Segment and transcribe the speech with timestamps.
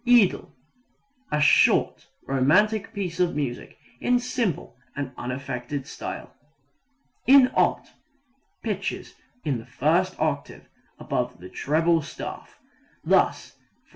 [0.07, 0.51] Idyl
[1.31, 6.33] a short, romantic piece of music in simple and unaffected style.
[7.27, 7.91] In alt
[8.63, 9.13] pitches
[9.45, 10.67] in the first octave
[10.97, 12.57] above the treble staff.
[13.03, 13.53] Thus _e.